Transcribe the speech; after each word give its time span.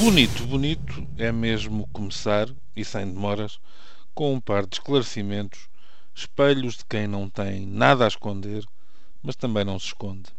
Bonito, 0.00 0.46
bonito 0.46 1.06
é 1.18 1.30
mesmo 1.30 1.86
começar, 1.88 2.48
e 2.74 2.82
sem 2.86 3.04
demoras, 3.04 3.60
com 4.14 4.32
um 4.32 4.40
par 4.40 4.64
de 4.64 4.76
esclarecimentos, 4.76 5.68
espelhos 6.14 6.78
de 6.78 6.86
quem 6.86 7.06
não 7.06 7.28
tem 7.28 7.66
nada 7.66 8.06
a 8.06 8.08
esconder, 8.08 8.64
mas 9.22 9.36
também 9.36 9.62
não 9.62 9.78
se 9.78 9.88
esconde. 9.88 10.30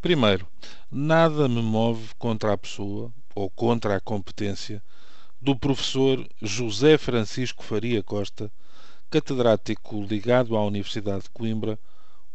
Primeiro, 0.00 0.48
nada 0.90 1.46
me 1.46 1.60
move 1.60 2.14
contra 2.18 2.54
a 2.54 2.56
pessoa 2.56 3.12
ou 3.34 3.50
contra 3.50 3.96
a 3.96 4.00
competência 4.00 4.82
do 5.38 5.54
professor 5.54 6.26
José 6.40 6.96
Francisco 6.96 7.62
Faria 7.62 8.02
Costa, 8.02 8.50
catedrático 9.10 10.02
ligado 10.02 10.56
à 10.56 10.64
Universidade 10.64 11.24
de 11.24 11.30
Coimbra, 11.30 11.78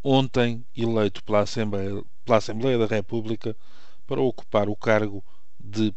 ontem 0.04 0.64
eleito 0.78 1.24
pela 1.24 1.40
Assembleia, 1.40 2.04
pela 2.24 2.38
Assembleia 2.38 2.78
da 2.78 2.86
República 2.86 3.58
para 4.06 4.22
ocupar 4.22 4.70
o 4.70 4.76
cargo 4.76 5.24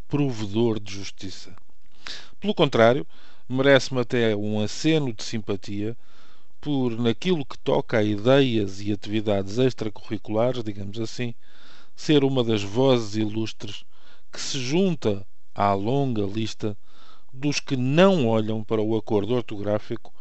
provedor 0.08 0.80
de 0.80 0.94
justiça. 0.94 1.54
Pelo 2.40 2.54
contrário, 2.54 3.06
merece-me 3.48 4.00
até 4.00 4.34
um 4.34 4.60
aceno 4.60 5.12
de 5.12 5.22
simpatia 5.22 5.96
por, 6.60 6.98
naquilo 6.98 7.44
que 7.44 7.58
toca 7.58 7.98
a 7.98 8.02
ideias 8.02 8.80
e 8.80 8.92
atividades 8.92 9.58
extracurriculares, 9.58 10.62
digamos 10.62 11.00
assim, 11.00 11.34
ser 11.96 12.24
uma 12.24 12.44
das 12.44 12.62
vozes 12.62 13.16
ilustres 13.16 13.84
que 14.32 14.40
se 14.40 14.58
junta 14.58 15.26
à 15.54 15.72
longa 15.72 16.22
lista 16.22 16.76
dos 17.32 17.60
que 17.60 17.76
não 17.76 18.26
olham 18.26 18.62
para 18.62 18.82
o 18.82 18.96
acordo 18.96 19.34
ortográfico, 19.34 20.12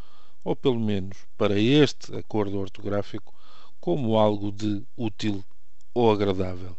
ou 0.44 0.56
pelo 0.56 0.80
menos 0.80 1.16
para 1.36 1.58
este 1.58 2.14
acordo 2.16 2.58
ortográfico, 2.58 3.34
como 3.80 4.16
algo 4.16 4.50
de 4.52 4.82
útil 4.96 5.44
ou 5.94 6.10
agradável. 6.10 6.76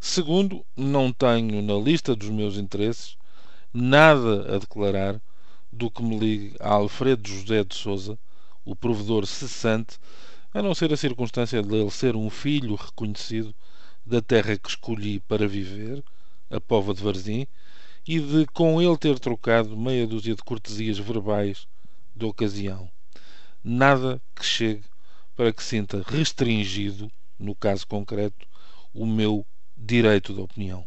Segundo, 0.00 0.64
não 0.76 1.12
tenho 1.12 1.60
na 1.60 1.74
lista 1.74 2.14
dos 2.14 2.30
meus 2.30 2.56
interesses 2.56 3.16
nada 3.74 4.54
a 4.54 4.58
declarar 4.58 5.20
do 5.72 5.90
que 5.90 6.02
me 6.02 6.16
ligue 6.16 6.56
a 6.60 6.74
Alfredo 6.74 7.28
José 7.28 7.64
de 7.64 7.74
Souza, 7.74 8.18
o 8.64 8.76
provedor 8.76 9.26
cessante, 9.26 9.98
a 10.54 10.62
não 10.62 10.74
ser 10.74 10.92
a 10.92 10.96
circunstância 10.96 11.62
de 11.62 11.74
ele 11.74 11.90
ser 11.90 12.14
um 12.14 12.30
filho 12.30 12.76
reconhecido 12.76 13.54
da 14.06 14.22
terra 14.22 14.56
que 14.56 14.68
escolhi 14.68 15.20
para 15.20 15.48
viver, 15.48 16.02
a 16.48 16.60
Pova 16.60 16.94
de 16.94 17.02
Varzim, 17.02 17.46
e 18.06 18.20
de 18.20 18.46
com 18.46 18.80
ele 18.80 18.96
ter 18.96 19.18
trocado 19.18 19.76
meia 19.76 20.06
dúzia 20.06 20.34
de 20.34 20.42
cortesias 20.42 20.98
verbais 20.98 21.66
da 22.14 22.26
ocasião. 22.26 22.88
Nada 23.62 24.22
que 24.34 24.44
chegue 24.44 24.84
para 25.34 25.52
que 25.52 25.62
sinta 25.62 26.02
restringido, 26.06 27.10
no 27.38 27.54
caso 27.54 27.86
concreto, 27.86 28.46
o 28.94 29.04
meu 29.04 29.44
direito 29.78 30.34
de 30.34 30.40
opinião. 30.40 30.84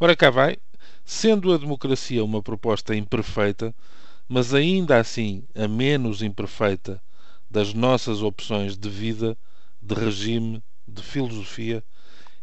Ora 0.00 0.16
cá 0.16 0.30
vai, 0.30 0.56
sendo 1.04 1.52
a 1.52 1.58
democracia 1.58 2.24
uma 2.24 2.42
proposta 2.42 2.96
imperfeita, 2.96 3.74
mas 4.28 4.54
ainda 4.54 4.98
assim 4.98 5.44
a 5.54 5.68
menos 5.68 6.22
imperfeita 6.22 7.00
das 7.50 7.74
nossas 7.74 8.22
opções 8.22 8.76
de 8.76 8.88
vida, 8.88 9.36
de 9.80 9.94
regime, 9.94 10.62
de 10.88 11.02
filosofia, 11.02 11.84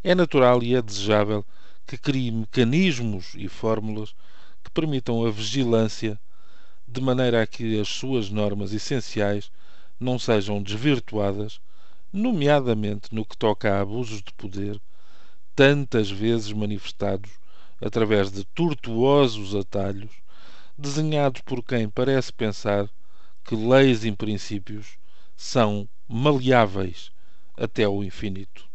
é 0.03 0.13
natural 0.13 0.61
e 0.61 0.75
é 0.75 0.81
desejável 0.81 1.43
que 1.85 1.97
crie 1.97 2.31
mecanismos 2.31 3.33
e 3.35 3.47
fórmulas 3.47 4.13
que 4.63 4.69
permitam 4.71 5.25
a 5.25 5.31
vigilância 5.31 6.19
de 6.87 7.01
maneira 7.01 7.41
a 7.41 7.47
que 7.47 7.79
as 7.79 7.87
suas 7.87 8.29
normas 8.29 8.73
essenciais 8.73 9.51
não 9.99 10.17
sejam 10.17 10.61
desvirtuadas, 10.61 11.59
nomeadamente 12.13 13.13
no 13.13 13.25
que 13.25 13.37
toca 13.37 13.73
a 13.73 13.81
abusos 13.81 14.21
de 14.21 14.31
poder 14.33 14.79
tantas 15.59 16.09
vezes 16.09 16.53
manifestados 16.53 17.31
através 17.81 18.31
de 18.31 18.45
tortuosos 18.45 19.53
atalhos, 19.53 20.09
desenhados 20.77 21.41
por 21.41 21.61
quem 21.61 21.89
parece 21.89 22.31
pensar 22.31 22.89
que 23.43 23.57
leis 23.57 24.05
e 24.05 24.11
princípios 24.13 24.97
são 25.35 25.85
maleáveis 26.07 27.11
até 27.57 27.83
ao 27.83 28.01
infinito. 28.01 28.69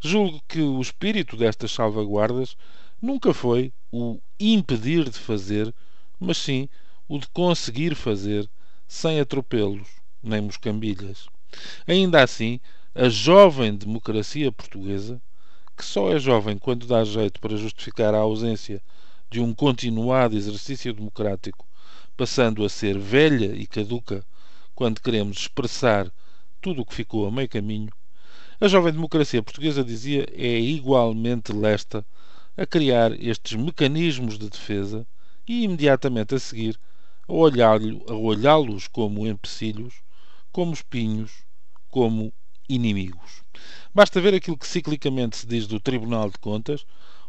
Julgo 0.00 0.42
que 0.48 0.60
o 0.60 0.80
espírito 0.80 1.36
destas 1.36 1.70
salvaguardas 1.70 2.56
nunca 3.00 3.32
foi 3.32 3.72
o 3.92 4.18
impedir 4.40 5.08
de 5.08 5.20
fazer, 5.20 5.72
mas 6.18 6.36
sim 6.36 6.68
o 7.06 7.16
de 7.16 7.28
conseguir 7.28 7.94
fazer 7.94 8.50
sem 8.88 9.20
atropelos 9.20 9.86
nem 10.20 10.40
moscambilhas. 10.40 11.28
Ainda 11.86 12.24
assim, 12.24 12.58
a 12.92 13.08
jovem 13.08 13.76
democracia 13.76 14.50
portuguesa 14.50 15.22
que 15.76 15.84
só 15.84 16.10
é 16.12 16.18
jovem 16.18 16.58
quando 16.58 16.86
dá 16.86 17.04
jeito 17.04 17.40
para 17.40 17.56
justificar 17.56 18.14
a 18.14 18.18
ausência 18.18 18.82
de 19.30 19.40
um 19.40 19.52
continuado 19.54 20.36
exercício 20.36 20.92
democrático, 20.92 21.66
passando 22.16 22.64
a 22.64 22.68
ser 22.68 22.98
velha 22.98 23.54
e 23.54 23.66
caduca 23.66 24.24
quando 24.74 25.00
queremos 25.00 25.38
expressar 25.38 26.10
tudo 26.60 26.82
o 26.82 26.86
que 26.86 26.94
ficou 26.94 27.26
a 27.26 27.30
meio 27.30 27.48
caminho, 27.48 27.90
a 28.60 28.68
jovem 28.68 28.92
democracia 28.92 29.42
portuguesa 29.42 29.82
dizia 29.82 30.26
é 30.32 30.58
igualmente 30.58 31.52
lesta 31.52 32.06
a 32.56 32.64
criar 32.64 33.12
estes 33.20 33.54
mecanismos 33.54 34.38
de 34.38 34.48
defesa 34.48 35.06
e 35.46 35.64
imediatamente 35.64 36.36
a 36.36 36.38
seguir 36.38 36.78
a 37.26 37.32
olhá-los 38.14 38.86
como 38.86 39.26
empecilhos, 39.26 39.94
como 40.52 40.72
espinhos, 40.72 41.44
como 41.90 42.32
inimigos. 42.68 43.42
Basta 43.94 44.20
ver 44.20 44.34
aquilo 44.34 44.58
que 44.58 44.66
ciclicamente 44.66 45.36
se 45.36 45.46
diz 45.46 45.66
do 45.66 45.78
Tribunal 45.78 46.30
de 46.30 46.38
Contas, 46.38 46.84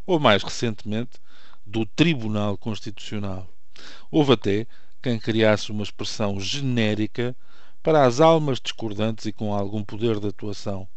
ou 0.05 0.19
mais 0.19 0.43
recentemente, 0.43 1.19
do 1.65 1.85
Tribunal 1.85 2.57
Constitucional. 2.57 3.47
Houve 4.09 4.33
até 4.33 4.67
quem 5.01 5.19
criasse 5.19 5.71
uma 5.71 5.83
expressão 5.83 6.39
genérica 6.39 7.35
para 7.83 8.05
as 8.05 8.19
almas 8.19 8.59
discordantes 8.59 9.25
e 9.25 9.31
com 9.31 9.53
algum 9.53 9.83
poder 9.83 10.19
de 10.19 10.27
atuação. 10.27 10.87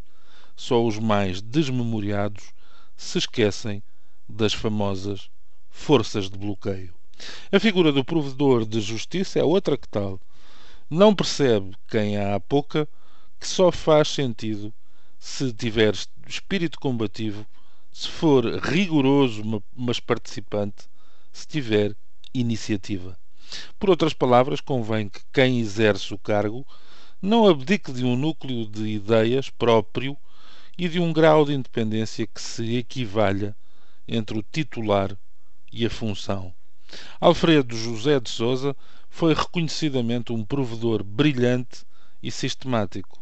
Só 0.56 0.84
os 0.84 0.98
mais 0.98 1.43
desmemoriados 1.43 2.53
se 2.97 3.19
esquecem 3.19 3.82
das 4.28 4.53
famosas 4.53 5.31
forças 5.71 6.31
de 6.31 6.38
bloqueio. 6.38 6.94
A 7.53 7.60
figura 7.60 7.93
do 7.93 8.04
provedor 8.04 8.65
de 8.65 8.81
justiça 8.81 9.38
é 9.38 9.44
outra 9.44 9.77
que 9.77 9.88
tal. 9.88 10.21
Não 10.88 11.15
percebe 11.15 11.77
quem 11.88 12.16
há 12.16 12.41
pouca 12.41 12.88
que 13.38 13.47
só 13.47 13.71
faz 13.71 14.09
sentido 14.09 14.75
se 15.19 15.53
tiver 15.53 15.94
espírito 16.26 16.78
combativo, 16.78 17.47
se 17.93 18.09
for 18.09 18.44
rigoroso, 18.60 19.62
mas 19.75 20.00
participante, 20.00 20.88
se 21.32 21.47
tiver 21.47 21.94
iniciativa. 22.34 23.19
Por 23.78 23.91
outras 23.91 24.12
palavras, 24.12 24.60
convém 24.60 25.09
que 25.09 25.21
quem 25.32 25.59
exerce 25.59 26.12
o 26.12 26.19
cargo 26.19 26.66
não 27.21 27.48
abdique 27.48 27.93
de 27.93 28.04
um 28.04 28.16
núcleo 28.16 28.66
de 28.66 28.87
ideias 28.87 29.50
próprio 29.50 30.16
e 30.77 30.88
de 30.88 31.00
um 31.00 31.12
grau 31.12 31.44
de 31.44 31.54
independência 31.54 32.27
que 32.27 32.41
se 32.41 32.77
equivalha 32.77 33.56
entre 34.06 34.38
o 34.38 34.44
titular 34.53 35.16
e 35.72 35.84
a 35.84 35.91
função. 35.91 36.54
Alfredo 37.21 37.77
José 37.77 38.21
de 38.21 38.31
Souza 38.31 38.77
foi 39.10 39.34
reconhecidamente 39.34 40.32
um 40.32 40.44
provedor 40.44 41.03
brilhante 41.03 41.84
e 42.22 42.31
sistemático 42.31 43.19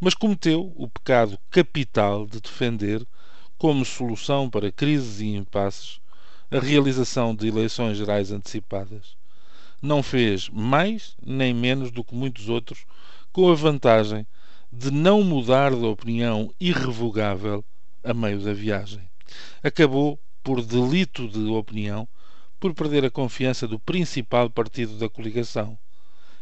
mas 0.00 0.14
cometeu 0.14 0.72
o 0.76 0.88
pecado 0.88 1.38
capital 1.50 2.26
de 2.26 2.40
defender, 2.40 3.06
como 3.56 3.84
solução 3.84 4.48
para 4.48 4.70
crises 4.70 5.20
e 5.20 5.34
impasses, 5.34 6.00
a 6.50 6.58
realização 6.60 7.34
de 7.34 7.48
eleições 7.48 7.98
gerais 7.98 8.30
antecipadas. 8.30 9.16
Não 9.82 10.02
fez 10.02 10.48
mais 10.48 11.16
nem 11.24 11.52
menos 11.52 11.90
do 11.90 12.04
que 12.04 12.14
muitos 12.14 12.48
outros, 12.48 12.84
com 13.32 13.50
a 13.50 13.54
vantagem 13.54 14.26
de 14.72 14.90
não 14.90 15.22
mudar 15.22 15.74
de 15.74 15.84
opinião 15.84 16.52
irrevogável 16.60 17.64
a 18.04 18.14
meio 18.14 18.40
da 18.40 18.52
viagem. 18.52 19.08
Acabou, 19.62 20.18
por 20.42 20.62
delito 20.62 21.28
de 21.28 21.44
opinião, 21.50 22.08
por 22.60 22.74
perder 22.74 23.04
a 23.04 23.10
confiança 23.10 23.66
do 23.66 23.78
principal 23.78 24.48
partido 24.48 24.96
da 24.98 25.08
coligação, 25.08 25.78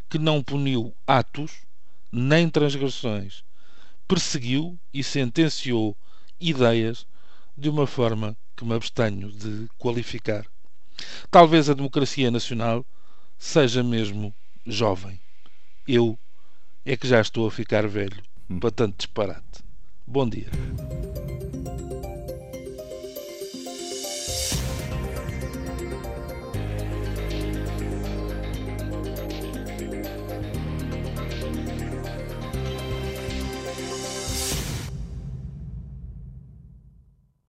que 0.09 0.17
não 0.17 0.41
puniu 0.41 0.93
atos 1.05 1.65
nem 2.11 2.49
transgressões, 2.49 3.43
perseguiu 4.07 4.79
e 4.93 5.03
sentenciou 5.03 5.95
ideias 6.39 7.05
de 7.57 7.69
uma 7.69 7.85
forma 7.85 8.37
que 8.55 8.63
me 8.63 8.73
abstenho 8.73 9.31
de 9.31 9.67
qualificar. 9.77 10.45
Talvez 11.29 11.69
a 11.69 11.73
democracia 11.73 12.31
nacional 12.31 12.85
seja 13.37 13.83
mesmo 13.83 14.33
jovem. 14.65 15.19
Eu 15.87 16.17
é 16.85 16.95
que 16.95 17.07
já 17.07 17.21
estou 17.21 17.47
a 17.47 17.51
ficar 17.51 17.87
velho 17.87 18.21
para 18.59 18.71
tanto 18.71 18.97
disparate. 18.97 19.63
Bom 20.05 20.27
dia. 20.27 20.49